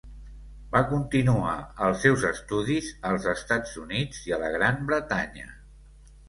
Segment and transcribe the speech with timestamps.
[0.75, 1.51] Va continuar
[1.87, 5.47] els seus estudis als Estats Units i a la Gran Bretanya.